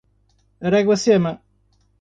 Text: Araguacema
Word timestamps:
Araguacema 0.65 1.39